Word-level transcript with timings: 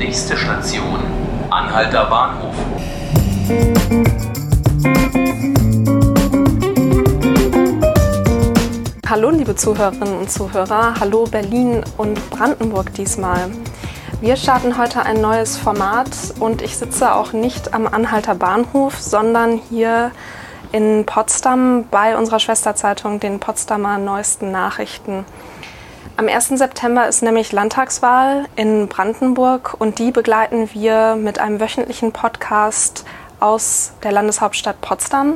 Nächste 0.00 0.34
Station, 0.34 0.98
Anhalter 1.50 2.06
Bahnhof. 2.06 2.54
Hallo 9.06 9.28
liebe 9.28 9.54
Zuhörerinnen 9.54 10.20
und 10.20 10.30
Zuhörer, 10.30 10.94
hallo 10.98 11.24
Berlin 11.30 11.84
und 11.98 12.30
Brandenburg 12.30 12.94
diesmal. 12.94 13.50
Wir 14.22 14.36
starten 14.36 14.78
heute 14.78 15.02
ein 15.02 15.20
neues 15.20 15.58
Format 15.58 16.08
und 16.38 16.62
ich 16.62 16.78
sitze 16.78 17.14
auch 17.14 17.34
nicht 17.34 17.74
am 17.74 17.86
Anhalter 17.86 18.34
Bahnhof, 18.34 18.98
sondern 18.98 19.60
hier 19.68 20.12
in 20.72 21.04
Potsdam 21.04 21.84
bei 21.90 22.16
unserer 22.16 22.40
Schwesterzeitung, 22.40 23.20
den 23.20 23.38
Potsdamer 23.38 23.98
Neuesten 23.98 24.50
Nachrichten. 24.50 25.26
Am 26.16 26.28
1. 26.28 26.48
September 26.48 27.08
ist 27.08 27.22
nämlich 27.22 27.52
Landtagswahl 27.52 28.46
in 28.56 28.88
Brandenburg 28.88 29.74
und 29.78 29.98
die 29.98 30.10
begleiten 30.10 30.68
wir 30.72 31.16
mit 31.16 31.38
einem 31.38 31.60
wöchentlichen 31.60 32.12
Podcast 32.12 33.04
aus 33.40 33.92
der 34.02 34.12
Landeshauptstadt 34.12 34.80
Potsdam. 34.80 35.34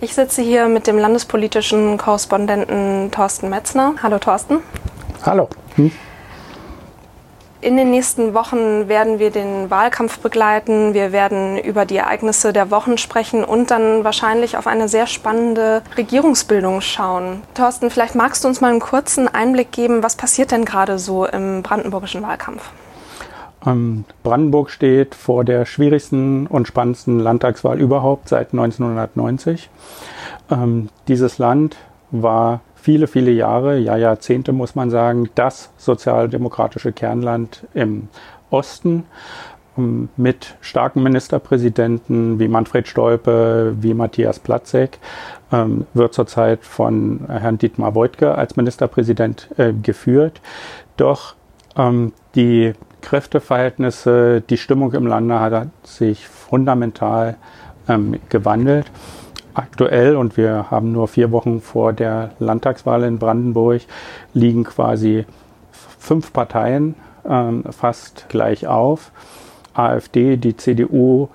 Ich 0.00 0.14
sitze 0.14 0.42
hier 0.42 0.66
mit 0.68 0.86
dem 0.86 0.98
landespolitischen 0.98 1.98
Korrespondenten 1.98 3.10
Thorsten 3.10 3.50
Metzner. 3.50 3.94
Hallo 4.02 4.18
Thorsten. 4.18 4.58
Hallo. 5.24 5.48
Hm. 5.76 5.92
In 7.62 7.76
den 7.76 7.90
nächsten 7.92 8.34
Wochen 8.34 8.88
werden 8.88 9.20
wir 9.20 9.30
den 9.30 9.70
Wahlkampf 9.70 10.18
begleiten. 10.18 10.94
Wir 10.94 11.12
werden 11.12 11.56
über 11.58 11.86
die 11.86 11.96
Ereignisse 11.96 12.52
der 12.52 12.72
Wochen 12.72 12.98
sprechen 12.98 13.44
und 13.44 13.70
dann 13.70 14.02
wahrscheinlich 14.02 14.56
auf 14.56 14.66
eine 14.66 14.88
sehr 14.88 15.06
spannende 15.06 15.82
Regierungsbildung 15.96 16.80
schauen. 16.80 17.40
Thorsten, 17.54 17.88
vielleicht 17.90 18.16
magst 18.16 18.42
du 18.42 18.48
uns 18.48 18.60
mal 18.60 18.72
einen 18.72 18.80
kurzen 18.80 19.28
Einblick 19.28 19.70
geben, 19.70 20.02
was 20.02 20.16
passiert 20.16 20.50
denn 20.50 20.64
gerade 20.64 20.98
so 20.98 21.24
im 21.24 21.62
brandenburgischen 21.62 22.24
Wahlkampf? 22.24 22.68
Ähm, 23.64 24.06
Brandenburg 24.24 24.68
steht 24.68 25.14
vor 25.14 25.44
der 25.44 25.64
schwierigsten 25.64 26.48
und 26.48 26.66
spannendsten 26.66 27.20
Landtagswahl 27.20 27.78
überhaupt 27.78 28.28
seit 28.28 28.54
1990. 28.54 29.70
Ähm, 30.50 30.88
dieses 31.06 31.38
Land 31.38 31.76
war 32.10 32.60
viele, 32.82 33.06
viele 33.06 33.30
Jahre, 33.30 33.78
ja 33.78 33.96
Jahrzehnte 33.96 34.52
muss 34.52 34.74
man 34.74 34.90
sagen, 34.90 35.30
das 35.36 35.70
sozialdemokratische 35.76 36.92
Kernland 36.92 37.64
im 37.74 38.08
Osten 38.50 39.04
ähm, 39.78 40.08
mit 40.16 40.56
starken 40.60 41.02
Ministerpräsidenten 41.02 42.40
wie 42.40 42.48
Manfred 42.48 42.88
Stolpe, 42.88 43.76
wie 43.80 43.94
Matthias 43.94 44.40
Platzek, 44.40 44.98
ähm, 45.52 45.86
wird 45.94 46.12
zurzeit 46.12 46.64
von 46.64 47.20
Herrn 47.28 47.58
Dietmar 47.58 47.94
Woidke 47.94 48.34
als 48.34 48.56
Ministerpräsident 48.56 49.48
äh, 49.58 49.72
geführt. 49.72 50.40
Doch 50.96 51.36
ähm, 51.76 52.12
die 52.34 52.72
Kräfteverhältnisse, 53.00 54.42
die 54.42 54.56
Stimmung 54.56 54.92
im 54.92 55.06
Lande 55.06 55.38
hat 55.38 55.68
sich 55.84 56.26
fundamental 56.28 57.36
gewandelt 58.28 58.86
aktuell 59.54 60.16
und 60.16 60.36
wir 60.36 60.70
haben 60.70 60.92
nur 60.92 61.08
vier 61.08 61.30
Wochen 61.32 61.60
vor 61.60 61.92
der 61.92 62.30
Landtagswahl 62.38 63.04
in 63.04 63.18
Brandenburg, 63.18 63.82
liegen 64.34 64.64
quasi 64.64 65.24
fünf 65.98 66.32
Parteien 66.32 66.94
ähm, 67.28 67.64
fast 67.70 68.26
gleich 68.28 68.66
auf. 68.66 69.12
AfD, 69.74 70.36
die 70.36 70.56
CDU, 70.56 71.28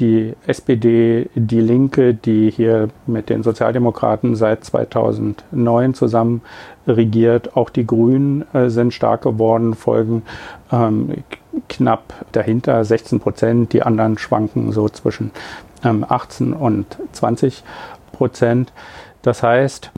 die 0.00 0.34
SPD, 0.46 1.28
die 1.34 1.60
Linke, 1.60 2.14
die 2.14 2.50
hier 2.50 2.88
mit 3.06 3.30
den 3.30 3.42
Sozialdemokraten 3.44 4.34
seit 4.34 4.64
2009 4.64 5.94
zusammen 5.94 6.42
regiert. 6.86 7.56
Auch 7.56 7.70
die 7.70 7.86
Grünen 7.86 8.44
äh, 8.52 8.70
sind 8.70 8.92
stark 8.92 9.22
geworden, 9.22 9.74
folgen 9.74 10.22
ähm, 10.72 11.22
knapp 11.68 12.12
dahinter 12.32 12.84
16 12.84 13.20
Prozent. 13.20 13.72
Die 13.72 13.82
anderen 13.82 14.18
schwanken 14.18 14.72
so 14.72 14.88
zwischen 14.88 15.30
18 15.84 16.46
ähm, 16.46 16.52
und 16.54 16.98
20 17.12 17.62
Prozent. 18.12 18.72
Das 19.22 19.42
heißt, 19.42 19.90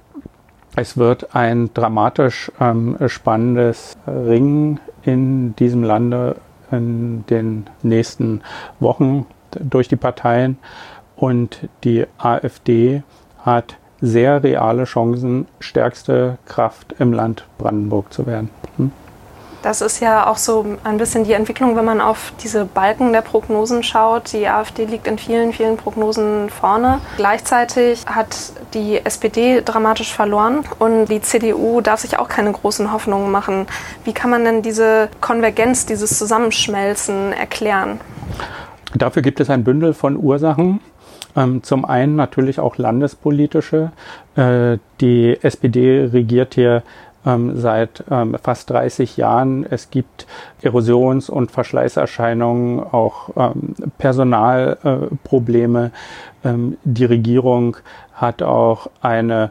es 0.76 0.96
wird 0.96 1.34
ein 1.34 1.70
dramatisch 1.72 2.52
ähm, 2.60 2.96
spannendes 3.06 3.96
Ringen 4.06 4.80
in 5.02 5.56
diesem 5.56 5.82
Lande 5.82 6.36
in 6.70 7.24
den 7.26 7.66
nächsten 7.82 8.42
Wochen 8.80 9.26
durch 9.52 9.88
die 9.88 9.96
Parteien. 9.96 10.58
Und 11.16 11.68
die 11.84 12.06
AfD 12.18 13.02
hat 13.38 13.76
sehr 14.00 14.42
reale 14.42 14.84
Chancen, 14.84 15.46
stärkste 15.60 16.36
Kraft 16.44 16.94
im 16.98 17.12
Land 17.12 17.46
Brandenburg 17.56 18.12
zu 18.12 18.26
werden. 18.26 18.50
Das 19.62 19.80
ist 19.80 20.00
ja 20.00 20.26
auch 20.26 20.36
so 20.36 20.64
ein 20.84 20.98
bisschen 20.98 21.24
die 21.24 21.32
Entwicklung, 21.32 21.76
wenn 21.76 21.84
man 21.84 22.00
auf 22.00 22.32
diese 22.42 22.64
Balken 22.64 23.12
der 23.12 23.22
Prognosen 23.22 23.82
schaut. 23.82 24.32
Die 24.32 24.46
AfD 24.46 24.84
liegt 24.84 25.06
in 25.06 25.18
vielen, 25.18 25.52
vielen 25.52 25.76
Prognosen 25.76 26.50
vorne. 26.50 27.00
Gleichzeitig 27.16 28.04
hat 28.06 28.52
die 28.74 29.04
SPD 29.04 29.62
dramatisch 29.64 30.12
verloren 30.12 30.60
und 30.78 31.06
die 31.06 31.20
CDU 31.20 31.80
darf 31.80 32.00
sich 32.00 32.18
auch 32.18 32.28
keine 32.28 32.52
großen 32.52 32.92
Hoffnungen 32.92 33.30
machen. 33.30 33.66
Wie 34.04 34.12
kann 34.12 34.30
man 34.30 34.44
denn 34.44 34.62
diese 34.62 35.08
Konvergenz, 35.20 35.86
dieses 35.86 36.16
Zusammenschmelzen 36.18 37.32
erklären? 37.32 38.00
Dafür 38.94 39.22
gibt 39.22 39.40
es 39.40 39.50
ein 39.50 39.64
Bündel 39.64 39.94
von 39.94 40.16
Ursachen. 40.16 40.80
Ähm, 41.36 41.62
zum 41.62 41.84
einen 41.84 42.16
natürlich 42.16 42.58
auch 42.60 42.78
landespolitische. 42.78 43.92
Äh, 44.36 44.78
die 45.00 45.38
SPD 45.42 46.08
regiert 46.12 46.54
hier 46.54 46.82
ähm, 47.26 47.58
seit 47.60 48.04
ähm, 48.10 48.36
fast 48.42 48.70
30 48.70 49.16
Jahren. 49.16 49.66
Es 49.68 49.90
gibt 49.90 50.26
Erosions- 50.62 51.28
und 51.28 51.50
Verschleißerscheinungen, 51.50 52.80
auch 52.80 53.30
ähm, 53.36 53.74
Personalprobleme. 53.98 55.90
Äh, 56.42 56.54
die 56.84 57.04
Regierung 57.04 57.76
hat 58.14 58.42
auch 58.42 58.88
eine 59.02 59.50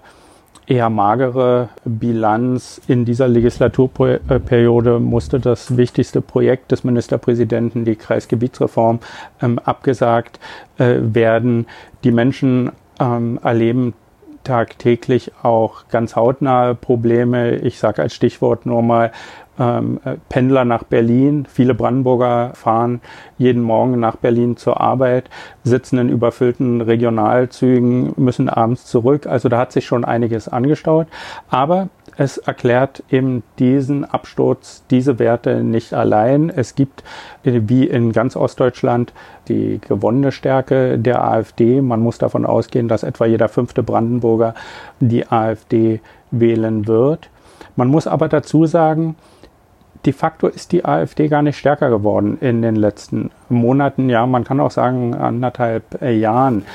eher 0.67 0.89
magere 0.89 1.69
Bilanz. 1.83 2.81
In 2.87 3.05
dieser 3.05 3.27
Legislaturperiode 3.27 4.99
musste 4.99 5.39
das 5.39 5.77
wichtigste 5.77 6.21
Projekt 6.21 6.71
des 6.71 6.83
Ministerpräsidenten, 6.83 7.85
die 7.85 7.95
Kreisgebietsreform, 7.95 8.99
ähm, 9.41 9.59
abgesagt 9.59 10.39
äh, 10.77 10.95
werden. 11.01 11.67
Die 12.03 12.11
Menschen 12.11 12.71
ähm, 12.99 13.39
erleben 13.43 13.93
tagtäglich 14.45 15.33
auch 15.43 15.89
ganz 15.89 16.15
hautnahe 16.15 16.75
Probleme. 16.75 17.55
Ich 17.57 17.79
sage 17.79 18.01
als 18.01 18.15
Stichwort 18.15 18.65
nur 18.65 18.81
mal 18.81 19.11
ähm, 19.59 19.99
äh, 20.05 20.15
Pendler 20.29 20.65
nach 20.65 20.83
Berlin. 20.83 21.47
Viele 21.49 21.73
Brandenburger 21.73 22.51
fahren 22.53 23.01
jeden 23.37 23.61
Morgen 23.61 23.99
nach 23.99 24.15
Berlin 24.15 24.57
zur 24.57 24.79
Arbeit, 24.79 25.29
sitzen 25.63 25.97
in 25.97 26.09
überfüllten 26.09 26.81
Regionalzügen, 26.81 28.13
müssen 28.17 28.49
abends 28.49 28.85
zurück. 28.85 29.27
Also 29.27 29.49
da 29.49 29.59
hat 29.59 29.71
sich 29.71 29.85
schon 29.85 30.05
einiges 30.05 30.47
angestaut. 30.47 31.07
Aber 31.49 31.89
es 32.17 32.37
erklärt 32.37 33.03
eben 33.09 33.43
diesen 33.59 34.05
Absturz, 34.05 34.83
diese 34.89 35.19
Werte 35.19 35.63
nicht 35.63 35.93
allein. 35.93 36.49
Es 36.49 36.75
gibt, 36.75 37.03
äh, 37.43 37.61
wie 37.65 37.85
in 37.85 38.11
ganz 38.11 38.35
Ostdeutschland, 38.35 39.13
die 39.47 39.79
gewonnene 39.85 40.31
Stärke 40.31 40.97
der 40.97 41.23
AfD. 41.23 41.81
Man 41.81 41.99
muss 41.99 42.17
davon 42.17 42.45
ausgehen, 42.45 42.87
dass 42.87 43.03
etwa 43.03 43.25
jeder 43.25 43.49
fünfte 43.49 43.83
Brandenburger 43.83 44.55
die 44.99 45.27
AfD 45.27 46.01
wählen 46.31 46.87
wird. 46.87 47.29
Man 47.75 47.89
muss 47.89 48.07
aber 48.07 48.29
dazu 48.29 48.65
sagen, 48.65 49.15
de 50.05 50.13
facto 50.13 50.47
ist 50.47 50.71
die 50.71 50.85
AfD 50.85 51.27
gar 51.27 51.41
nicht 51.41 51.57
stärker 51.57 51.89
geworden 51.89 52.37
in 52.39 52.61
den 52.61 52.75
letzten 52.75 53.31
Monaten, 53.49 54.09
ja, 54.09 54.25
man 54.25 54.43
kann 54.43 54.59
auch 54.59 54.71
sagen 54.71 55.15
anderthalb 55.15 56.01
äh, 56.01 56.15
Jahren. 56.15 56.65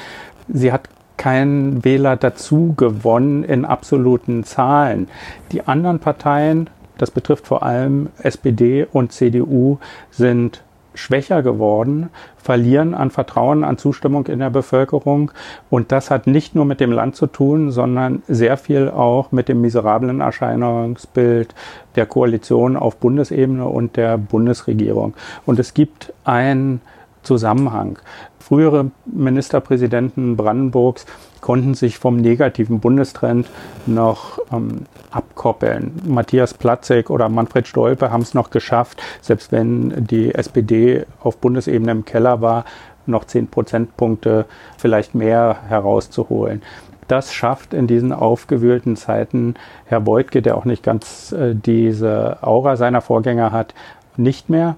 Sie 0.48 0.72
hat 0.72 0.88
keinen 1.20 1.84
Wähler 1.84 2.16
dazu 2.16 2.72
gewonnen 2.78 3.44
in 3.44 3.66
absoluten 3.66 4.42
Zahlen. 4.42 5.06
Die 5.52 5.68
anderen 5.68 5.98
Parteien, 5.98 6.70
das 6.96 7.10
betrifft 7.10 7.46
vor 7.46 7.62
allem 7.62 8.08
SPD 8.22 8.86
und 8.90 9.12
CDU, 9.12 9.76
sind 10.10 10.62
schwächer 10.94 11.42
geworden, 11.42 12.08
verlieren 12.38 12.94
an 12.94 13.10
Vertrauen, 13.10 13.64
an 13.64 13.76
Zustimmung 13.76 14.28
in 14.28 14.38
der 14.38 14.48
Bevölkerung. 14.48 15.30
Und 15.68 15.92
das 15.92 16.10
hat 16.10 16.26
nicht 16.26 16.54
nur 16.54 16.64
mit 16.64 16.80
dem 16.80 16.90
Land 16.90 17.16
zu 17.16 17.26
tun, 17.26 17.70
sondern 17.70 18.22
sehr 18.26 18.56
viel 18.56 18.88
auch 18.88 19.30
mit 19.30 19.50
dem 19.50 19.60
miserablen 19.60 20.22
Erscheinungsbild 20.22 21.54
der 21.96 22.06
Koalition 22.06 22.78
auf 22.78 22.96
Bundesebene 22.96 23.66
und 23.66 23.98
der 23.98 24.16
Bundesregierung. 24.16 25.12
Und 25.44 25.58
es 25.58 25.74
gibt 25.74 26.14
ein 26.24 26.80
Zusammenhang. 27.22 27.98
Frühere 28.38 28.90
Ministerpräsidenten 29.06 30.36
Brandenburgs 30.36 31.06
konnten 31.40 31.74
sich 31.74 31.98
vom 31.98 32.16
negativen 32.16 32.80
Bundestrend 32.80 33.48
noch 33.86 34.38
ähm, 34.52 34.86
abkoppeln. 35.10 36.00
Matthias 36.06 36.54
Platzek 36.54 37.10
oder 37.10 37.28
Manfred 37.28 37.68
Stolpe 37.68 38.10
haben 38.10 38.22
es 38.22 38.34
noch 38.34 38.50
geschafft, 38.50 39.02
selbst 39.20 39.52
wenn 39.52 40.06
die 40.06 40.34
SPD 40.34 41.06
auf 41.20 41.36
Bundesebene 41.38 41.92
im 41.92 42.04
Keller 42.04 42.40
war, 42.40 42.64
noch 43.06 43.24
zehn 43.24 43.48
Prozentpunkte 43.48 44.46
vielleicht 44.78 45.14
mehr 45.14 45.58
herauszuholen. 45.68 46.62
Das 47.08 47.32
schafft 47.32 47.74
in 47.74 47.86
diesen 47.86 48.12
aufgewühlten 48.12 48.94
Zeiten 48.96 49.54
Herr 49.84 50.00
Beutke, 50.00 50.42
der 50.42 50.56
auch 50.56 50.64
nicht 50.64 50.82
ganz 50.82 51.32
äh, 51.32 51.54
diese 51.54 52.38
Aura 52.42 52.76
seiner 52.76 53.00
Vorgänger 53.00 53.50
hat, 53.50 53.74
nicht 54.16 54.48
mehr. 54.48 54.76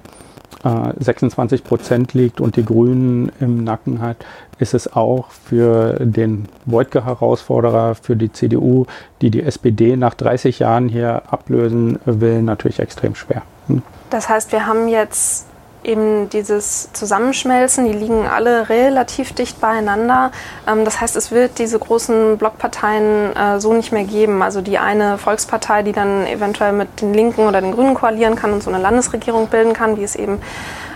26 0.63 1.61
äh, 1.61 1.65
Prozent 1.65 2.15
liegt 2.15 2.41
und 2.41 2.57
die 2.57 2.65
Grünen 2.65 3.33
im 3.41 3.65
Nacken 3.65 4.01
hat, 4.01 4.19
ist 4.59 4.75
es 4.75 4.93
auch 4.93 5.31
für 5.31 5.95
den 6.01 6.49
Wojtke-Herausforderer, 6.67 7.97
für 7.97 8.17
die 8.17 8.33
CDU, 8.33 8.87
die 9.21 9.31
die 9.31 9.43
SPD 9.43 9.97
nach 9.97 10.15
30 10.15 10.61
Jahren 10.61 10.89
hier 10.89 11.23
ablösen 11.31 11.99
will, 12.05 12.43
natürlich 12.43 12.79
extrem 12.79 13.15
schwer. 13.15 13.43
Hm? 13.67 13.83
Das 14.11 14.29
heißt, 14.29 14.53
wir 14.53 14.67
haben 14.67 14.89
jetzt 14.89 15.47
eben 15.85 16.29
dieses 16.31 16.93
Zusammenschmelzen, 16.93 17.85
die 17.85 17.93
liegen 17.93 18.27
alle 18.27 18.69
relativ 18.69 19.33
dicht 19.33 19.61
beieinander. 19.61 20.31
Ähm, 20.67 20.85
das 20.85 21.01
heißt, 21.01 21.17
es 21.17 21.31
wird 21.31 21.59
diese 21.59 21.79
großen 21.79 22.39
Blockparteien 22.39 23.37
äh, 23.37 23.61
so 23.61 23.73
nicht 23.73 23.93
mehr 23.93 24.05
geben. 24.05 24.43
Also 24.43 24.61
die 24.61 24.79
eine 24.79 25.19
Volkspartei, 25.19 25.83
die 25.83 25.93
dann 25.93 26.27
eventuell 26.27 26.73
mit 26.73 27.01
den 27.01 27.15
Linken 27.15 27.47
oder 27.47 27.61
den 27.61 27.73
Grünen 27.73 27.95
koalieren 27.95 28.37
kann 28.37 28.53
und 28.53 28.63
so 28.63 28.71
eine 28.71 28.83
Landesregierung 28.83 29.49
bilden 29.49 29.73
kann, 29.73 29.97
wie 29.97 30.05
es 30.05 30.17
eben 30.17 30.41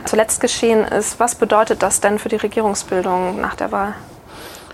zuletzt 0.04 0.40
geschehen 0.40 0.84
ist. 0.84 1.18
Was 1.18 1.34
bedeutet 1.34 1.82
das 1.82 2.00
denn 2.00 2.18
für 2.18 2.28
die 2.28 2.36
Regierungsbildung 2.36 3.40
nach 3.40 3.56
der 3.56 3.72
Wahl? 3.72 3.94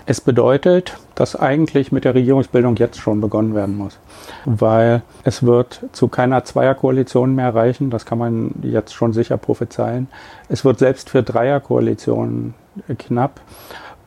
Es 0.05 0.19
bedeutet, 0.19 0.97
dass 1.15 1.35
eigentlich 1.35 1.93
mit 1.93 2.03
der 2.03 2.13
Regierungsbildung 2.13 2.75
jetzt 2.75 2.99
schon 2.99 3.21
begonnen 3.21 3.55
werden 3.55 3.77
muss, 3.77 3.97
weil 4.43 5.01
es 5.23 5.43
wird 5.43 5.81
zu 5.93 6.09
keiner 6.09 6.43
Zweierkoalition 6.43 7.35
mehr 7.35 7.55
reichen, 7.55 7.89
das 7.89 8.05
kann 8.05 8.17
man 8.17 8.51
jetzt 8.63 8.93
schon 8.93 9.13
sicher 9.13 9.37
prophezeien. 9.37 10.07
Es 10.49 10.65
wird 10.65 10.79
selbst 10.79 11.09
für 11.09 11.23
Dreierkoalitionen 11.23 12.53
knapp. 12.97 13.39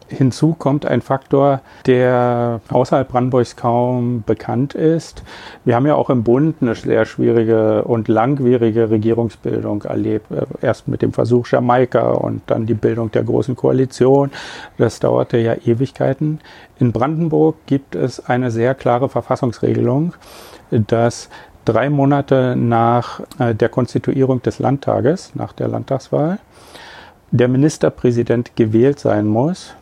Hinzu 0.09 0.55
kommt 0.55 0.87
ein 0.87 1.03
Faktor, 1.03 1.61
der 1.87 2.61
außerhalb 2.69 3.09
Brandenburgs 3.09 3.57
kaum 3.57 4.23
bekannt 4.25 4.75
ist. 4.75 5.23
Wir 5.65 5.75
haben 5.75 5.87
ja 5.87 5.97
auch 5.97 6.11
im 6.11 6.23
Bund 6.23 6.57
eine 6.61 6.75
sehr 6.77 7.05
schwierige 7.07 7.83
und 7.85 8.07
langwierige 8.07 8.91
Regierungsbildung 8.91 9.83
erlebt. 9.83 10.27
Erst 10.63 10.87
mit 10.87 11.03
dem 11.03 11.13
Versuch 11.13 11.49
Jamaika 11.49 12.11
und 12.13 12.43
dann 12.47 12.67
die 12.67 12.75
Bildung 12.75 13.11
der 13.11 13.25
Großen 13.25 13.57
Koalition. 13.57 14.31
Das 14.79 15.01
dauerte 15.01 15.39
ja 15.39 15.55
Ewigkeiten. 15.55 16.41
In 16.79 16.93
Brandenburg 16.93 17.57
gibt 17.67 17.97
es 17.97 18.25
eine 18.25 18.51
sehr 18.51 18.75
klare 18.75 19.09
Verfassungsregelung, 19.09 20.15
dass 20.71 21.29
drei 21.65 21.91
Monate 21.91 22.55
nach 22.57 23.21
äh, 23.39 23.55
der 23.55 23.69
Konstituierung 23.69 24.41
des 24.43 24.61
Landtages, 24.61 25.35
nach 25.35 25.53
der 25.53 25.69
Landtagswahl, 25.69 26.39
der 27.33 27.49
Ministerpräsident 27.49 28.55
gewählt 28.55 29.01
sein 29.01 29.27
muss 29.27 29.75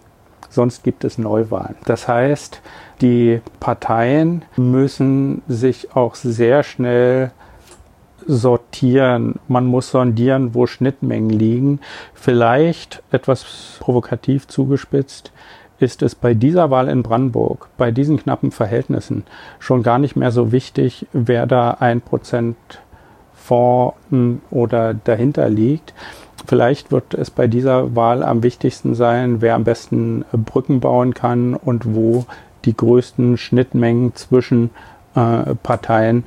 sonst 0.54 0.82
gibt 0.84 1.04
es 1.04 1.18
Neuwahlen. 1.18 1.76
Das 1.84 2.08
heißt, 2.08 2.60
die 3.00 3.40
Parteien 3.60 4.44
müssen 4.56 5.42
sich 5.48 5.94
auch 5.94 6.14
sehr 6.14 6.62
schnell 6.62 7.32
sortieren. 8.26 9.38
Man 9.48 9.66
muss 9.66 9.90
sondieren, 9.90 10.54
wo 10.54 10.66
Schnittmengen 10.66 11.30
liegen. 11.30 11.80
Vielleicht 12.14 13.02
etwas 13.10 13.76
provokativ 13.80 14.46
zugespitzt 14.46 15.32
ist 15.78 16.02
es 16.02 16.14
bei 16.14 16.34
dieser 16.34 16.70
Wahl 16.70 16.88
in 16.88 17.02
Brandenburg, 17.02 17.68
bei 17.76 17.90
diesen 17.90 18.16
knappen 18.16 18.52
Verhältnissen 18.52 19.24
schon 19.58 19.82
gar 19.82 19.98
nicht 19.98 20.16
mehr 20.16 20.30
so 20.30 20.52
wichtig, 20.52 21.06
wer 21.12 21.46
da 21.46 21.72
ein 21.80 22.00
Prozent 22.00 22.56
vor 23.34 23.96
oder 24.50 24.94
dahinter 24.94 25.50
liegt. 25.50 25.92
Vielleicht 26.46 26.92
wird 26.92 27.14
es 27.14 27.30
bei 27.30 27.46
dieser 27.46 27.96
Wahl 27.96 28.22
am 28.22 28.42
wichtigsten 28.42 28.94
sein, 28.94 29.40
wer 29.40 29.54
am 29.54 29.64
besten 29.64 30.24
Brücken 30.32 30.80
bauen 30.80 31.14
kann 31.14 31.54
und 31.54 31.94
wo 31.94 32.26
die 32.64 32.76
größten 32.76 33.36
Schnittmengen 33.36 34.14
zwischen 34.14 34.70
äh, 35.14 35.54
Parteien 35.62 36.24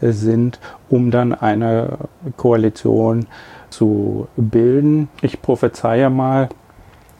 sind, 0.00 0.58
um 0.88 1.10
dann 1.10 1.34
eine 1.34 1.98
Koalition 2.36 3.26
zu 3.68 4.28
bilden. 4.36 5.08
Ich 5.20 5.42
prophezeie 5.42 6.10
mal, 6.10 6.48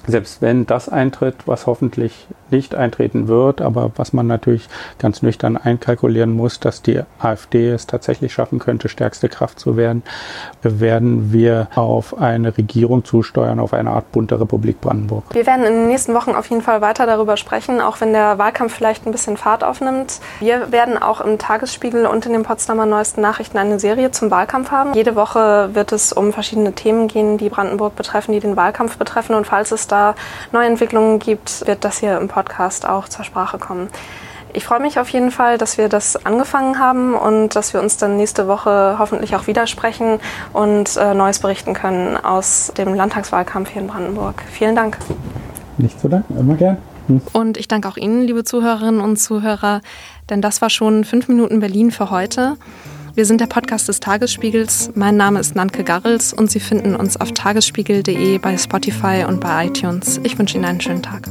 selbst 0.06 0.40
wenn 0.40 0.66
das 0.66 0.88
eintritt, 0.88 1.36
was 1.46 1.66
hoffentlich 1.66 2.26
nicht 2.50 2.74
eintreten 2.74 3.28
wird, 3.28 3.60
aber 3.60 3.92
was 3.96 4.12
man 4.12 4.26
natürlich 4.26 4.68
ganz 4.98 5.22
nüchtern 5.22 5.56
einkalkulieren 5.56 6.32
muss, 6.32 6.60
dass 6.60 6.82
die 6.82 7.00
AfD 7.18 7.70
es 7.70 7.86
tatsächlich 7.86 8.32
schaffen 8.32 8.58
könnte, 8.58 8.88
stärkste 8.88 9.28
Kraft 9.28 9.60
zu 9.60 9.76
werden, 9.76 10.02
werden 10.62 11.32
wir 11.32 11.68
auf 11.74 12.18
eine 12.18 12.56
Regierung 12.56 13.04
zusteuern, 13.04 13.60
auf 13.60 13.72
eine 13.72 13.90
Art 13.90 14.12
bunte 14.12 14.40
Republik 14.40 14.80
Brandenburg. 14.80 15.24
Wir 15.32 15.46
werden 15.46 15.64
in 15.64 15.72
den 15.72 15.88
nächsten 15.88 16.14
Wochen 16.14 16.32
auf 16.32 16.48
jeden 16.50 16.62
Fall 16.62 16.80
weiter 16.80 17.06
darüber 17.06 17.36
sprechen, 17.36 17.80
auch 17.80 18.00
wenn 18.00 18.12
der 18.12 18.38
Wahlkampf 18.38 18.74
vielleicht 18.74 19.06
ein 19.06 19.12
bisschen 19.12 19.36
Fahrt 19.36 19.62
aufnimmt. 19.62 20.20
Wir 20.40 20.72
werden 20.72 21.00
auch 21.00 21.20
im 21.20 21.38
Tagesspiegel 21.38 22.06
und 22.06 22.26
in 22.26 22.32
den 22.32 22.42
Potsdamer 22.42 22.86
Neuesten 22.86 23.20
Nachrichten 23.20 23.58
eine 23.58 23.78
Serie 23.78 24.10
zum 24.10 24.30
Wahlkampf 24.30 24.70
haben. 24.70 24.94
Jede 24.94 25.14
Woche 25.14 25.70
wird 25.72 25.92
es 25.92 26.12
um 26.12 26.32
verschiedene 26.32 26.72
Themen 26.72 27.08
gehen, 27.08 27.38
die 27.38 27.48
Brandenburg 27.48 27.96
betreffen, 27.96 28.32
die 28.32 28.40
den 28.40 28.56
Wahlkampf 28.56 28.96
betreffen 28.96 29.34
und 29.34 29.46
falls 29.46 29.70
es 29.70 29.86
da 29.86 30.14
Neuentwicklungen 30.52 31.18
gibt, 31.18 31.66
wird 31.66 31.84
das 31.84 31.98
hier 31.98 32.18
im 32.18 32.28
Podcast 32.28 32.39
auch 32.84 33.08
zur 33.08 33.24
Sprache 33.24 33.58
kommen. 33.58 33.88
Ich 34.52 34.64
freue 34.64 34.80
mich 34.80 34.98
auf 34.98 35.08
jeden 35.10 35.30
Fall, 35.30 35.58
dass 35.58 35.78
wir 35.78 35.88
das 35.88 36.26
angefangen 36.26 36.78
haben 36.78 37.14
und 37.14 37.54
dass 37.54 37.72
wir 37.72 37.80
uns 37.80 37.96
dann 37.98 38.16
nächste 38.16 38.48
Woche 38.48 38.96
hoffentlich 38.98 39.36
auch 39.36 39.46
widersprechen 39.46 40.18
und 40.52 40.96
äh, 40.96 41.14
Neues 41.14 41.38
berichten 41.38 41.72
können 41.72 42.16
aus 42.16 42.72
dem 42.76 42.94
Landtagswahlkampf 42.94 43.70
hier 43.70 43.82
in 43.82 43.88
Brandenburg. 43.88 44.42
Vielen 44.50 44.74
Dank. 44.74 44.98
Nicht 45.78 46.00
zu 46.00 46.08
danken, 46.08 46.36
immer 46.36 46.56
gern. 46.56 46.78
Hm. 47.06 47.22
Und 47.32 47.56
ich 47.58 47.68
danke 47.68 47.88
auch 47.88 47.96
Ihnen, 47.96 48.22
liebe 48.22 48.44
Zuhörerinnen 48.44 49.00
und 49.00 49.18
Zuhörer, 49.18 49.80
denn 50.30 50.42
das 50.42 50.60
war 50.62 50.70
schon 50.70 51.04
fünf 51.04 51.28
Minuten 51.28 51.60
Berlin 51.60 51.90
für 51.90 52.10
heute. 52.10 52.56
Wir 53.14 53.24
sind 53.26 53.40
der 53.40 53.46
Podcast 53.46 53.88
des 53.88 54.00
Tagesspiegels. 54.00 54.92
Mein 54.94 55.16
Name 55.16 55.40
ist 55.40 55.56
Nanke 55.56 55.84
Garrels 55.84 56.32
und 56.32 56.50
Sie 56.50 56.60
finden 56.60 56.94
uns 56.94 57.20
auf 57.20 57.32
tagesspiegel.de, 57.32 58.38
bei 58.38 58.56
Spotify 58.56 59.24
und 59.26 59.40
bei 59.40 59.66
iTunes. 59.66 60.20
Ich 60.22 60.38
wünsche 60.38 60.56
Ihnen 60.56 60.64
einen 60.64 60.80
schönen 60.80 61.02
Tag. 61.02 61.28